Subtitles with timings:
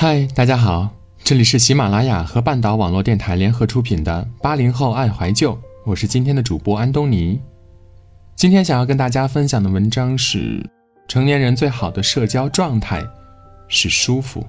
[0.00, 0.88] 嗨，大家好，
[1.24, 7.40] 这里是喜马拉雅和半岛网络电台联合出品的《八零后爱怀旧》，我是今天的主播安东尼。
[8.36, 10.64] 今天想要跟大家分享的文章是：
[11.08, 13.04] 成年人最好的社交状态
[13.66, 14.46] 是舒服。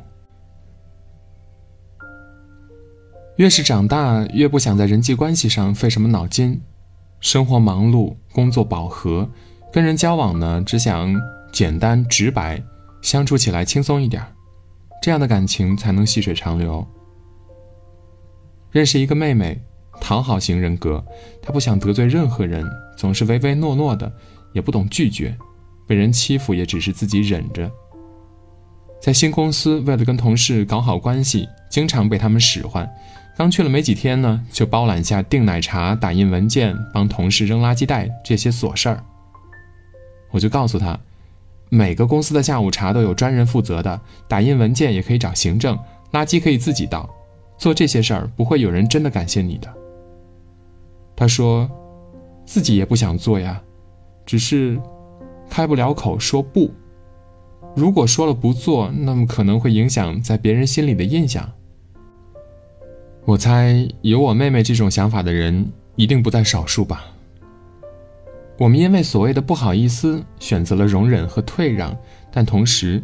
[3.38, 6.62] 越是长大，越不想在人际关系上费什么脑筋。
[7.22, 9.28] 生活忙碌，工作饱和，
[9.74, 11.12] 跟人交往呢，只想
[11.52, 12.62] 简单直白，
[13.02, 14.24] 相处起来轻松一点。
[15.02, 16.86] 这样的感情才能细水长流。
[18.72, 19.60] 认识一个妹妹，
[20.00, 21.04] 讨好型人格，
[21.42, 24.12] 她不想得罪任何人，总是唯唯诺诺的，
[24.54, 25.36] 也不懂拒绝，
[25.88, 27.72] 被人欺负也只是自己忍着。
[29.02, 32.88] 在新公司，为了跟同事搞好关系，经常被他们使唤。
[33.38, 39.04] 刚去了没几天呢，就包揽下订奶茶、打印文件、帮同事扔垃圾袋这些琐事儿。
[40.30, 41.00] 我就告诉他。
[41.70, 45.78] 每个公司的下午茶都有专人负责的，打印文件也可以找行政，
[46.12, 47.08] 垃圾可以自己倒，
[47.58, 49.72] 做这些事儿不会有人真的感谢你的。
[51.16, 51.70] 他说，
[52.46, 53.62] 自己也不想做呀，
[54.26, 54.80] 只是
[55.50, 56.72] 开不了口说不。
[57.76, 61.48] 如果说了不做，那么可能会影响在别人心里的印象。
[63.26, 67.06] 我猜有我妹妹这种想法的人一定不在少数吧。
[68.60, 71.96] 我们因为所谓的不好意思，选择了容忍和退让，
[72.30, 73.02] 但同时，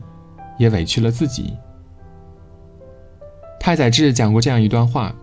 [0.59, 1.53] 也委屈了自己。
[3.57, 5.15] 太宰治讲过这样一段话：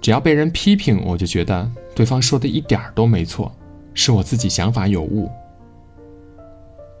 [0.00, 3.52] 只要被人批评，我就觉得对方说的一点儿都没错，
[3.94, 5.28] 是我自己想法有误。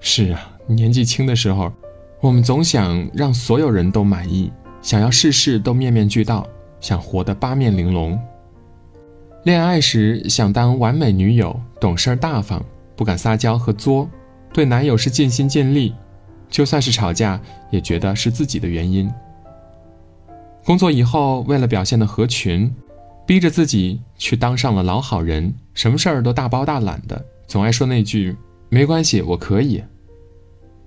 [0.00, 1.72] 是啊，年纪轻的时候，
[2.20, 6.44] 我们总想让所有人都满意，想要事事都面面俱到，
[6.80, 8.18] 想活得八面玲珑。
[9.48, 12.62] 恋爱时想当完美女友，懂事大方，
[12.94, 14.06] 不敢撒娇和作，
[14.52, 15.94] 对男友是尽心尽力，
[16.50, 19.10] 就算是吵架也觉得是自己的原因。
[20.66, 22.70] 工作以后，为了表现的合群，
[23.24, 28.36] 逼着自己去当上了老好人，什么事儿都大包大揽的，总爱说那句
[28.68, 29.82] “没关系，我可以”。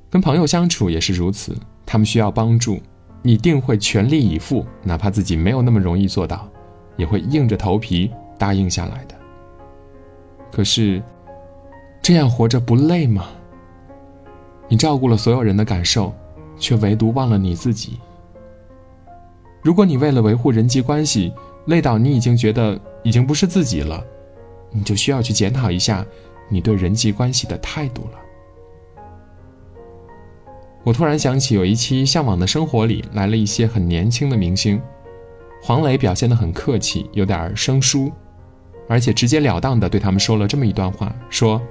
[0.07, 2.79] 跟朋友相处也是如此，他们需要帮助，
[3.23, 6.47] 你定会全力以赴，哪怕自己没有那么容易做到，
[6.95, 8.11] 也会硬着头皮。
[8.41, 9.13] 答应下来的。
[10.51, 10.99] 可是，
[12.01, 13.27] 这样活着不累吗？
[14.67, 16.11] 你照顾了所有人的感受，
[16.57, 17.99] 却唯独忘了你自己。
[19.61, 21.31] 如果你为了维护人际关系
[21.67, 24.03] 累到你已经觉得已经不是自己了，
[24.71, 26.03] 你就需要去检讨一下
[26.49, 28.17] 你对人际关系的态度了。
[30.83, 34.81] 我突然想起有一期《向往的生活》里来了一些很年轻的明星，
[35.61, 38.11] 黄磊表现得很客气，有点生疏。
[38.87, 41.61] 而且直截了当的对他们说了这么一段话：说，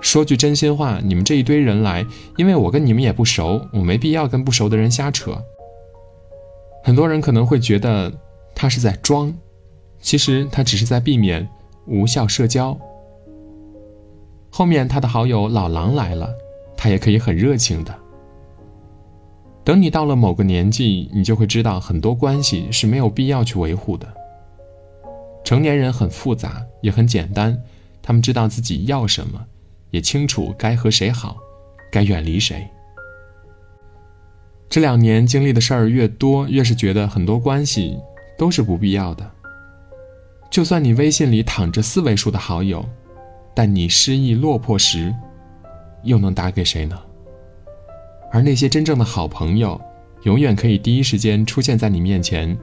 [0.00, 2.04] 说句真心话，你们这一堆人来，
[2.36, 5.36] 因为我跟你们也不熟，我没必要跟不熟的人瞎扯。
[6.84, 8.12] 很多人可能会觉得
[8.54, 9.32] 他是在装，
[10.00, 11.48] 其实他只是在避免
[11.86, 12.76] 无效社交。
[14.50, 16.28] 后面他的好友老狼来了，
[16.76, 17.94] 他也可以很热情的。
[19.64, 24.06] 等你到了某个年纪，你就会知道很多关系是没有必要去维护的。
[25.44, 27.60] 成年人很复杂，也很简单，
[28.00, 29.44] 他们知道自己要什么，
[29.90, 31.36] 也清楚该和谁好，
[31.90, 32.66] 该远离谁。
[34.68, 37.98] 这两年经历的事儿越多，越是觉得很多关系
[38.38, 39.30] 都是不必要的。
[40.50, 42.84] 就算你微信里躺着四位数的好友，
[43.54, 45.14] 但你失意落魄时，
[46.04, 46.98] 又能打给谁呢？
[48.30, 49.78] 而那些真正的好朋友，
[50.22, 52.56] 永远可以第一时间出现在你面前，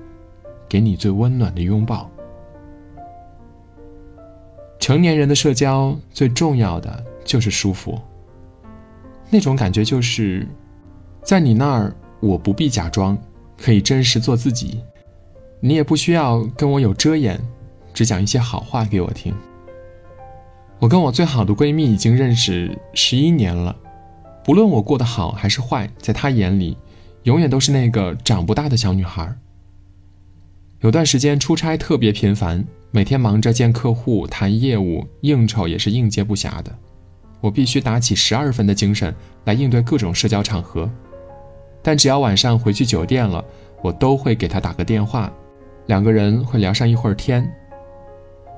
[0.68, 2.10] 给你最温暖的拥抱。
[4.80, 8.00] 成年人的社交最重要的就是舒服。
[9.30, 10.48] 那种感觉就是，
[11.22, 13.16] 在你那儿我不必假装，
[13.58, 14.82] 可以真实做自己，
[15.60, 17.40] 你也不需要跟我有遮掩，
[17.94, 19.34] 只讲一些好话给我听。
[20.80, 23.76] 我跟我最好的闺蜜已经认识十一年了，
[24.44, 26.78] 不论我过得好还是坏，在她眼里，
[27.24, 29.36] 永远都是那个长不大的小女孩。
[30.80, 32.66] 有段时间出差特别频繁。
[32.92, 36.76] 每天忙着见客户、谈业务、应酬，也是应接不暇的。
[37.40, 39.14] 我必须打起十二分的精神
[39.46, 40.90] 来应对各种社交场合。
[41.82, 43.44] 但只要晚上回去酒店了，
[43.82, 45.32] 我都会给他打个电话，
[45.86, 47.50] 两个人会聊上一会儿天。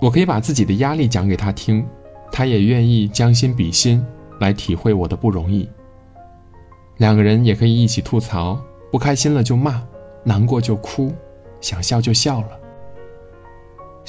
[0.01, 1.85] 我可以把自己的压力讲给他听，
[2.31, 4.03] 他也愿意将心比心
[4.39, 5.69] 来体会我的不容易。
[6.97, 8.59] 两个人也可以一起吐槽，
[8.91, 9.83] 不开心了就骂，
[10.23, 11.13] 难过就哭，
[11.59, 12.60] 想笑就笑了。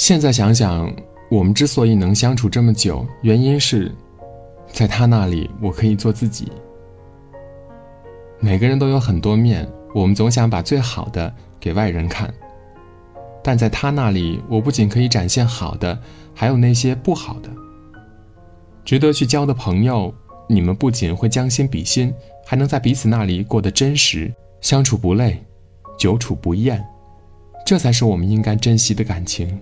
[0.03, 0.93] 现在想想，
[1.31, 3.89] 我们之所以能相处这么久，原因是，
[4.73, 6.51] 在他那里我可以做自己。
[8.41, 9.65] 每个人都有很多面，
[9.95, 12.35] 我们总想把最好的给外人看，
[13.45, 15.97] 但在他那里，我不仅可以展现好的，
[16.35, 17.49] 还有那些不好的。
[18.85, 20.13] 值得去交的朋友，
[20.49, 22.13] 你们不仅会将心比心，
[22.45, 25.41] 还能在彼此那里过得真实，相处不累，
[25.97, 26.85] 久处不厌，
[27.65, 29.57] 这才是我们应该珍惜的感情。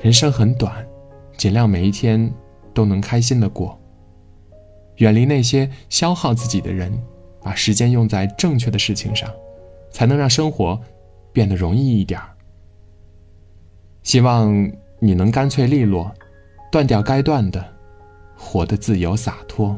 [0.00, 0.86] 人生很短，
[1.36, 2.32] 尽量每一天
[2.72, 3.78] 都能开心的过。
[4.96, 6.92] 远离那些消耗自己的人，
[7.42, 9.28] 把时间用在正确的事情上，
[9.90, 10.80] 才能让生活
[11.32, 12.28] 变得容易一点儿。
[14.02, 14.52] 希望
[15.00, 16.12] 你能干脆利落，
[16.70, 17.64] 断掉该断的，
[18.36, 19.76] 活得自由洒脱。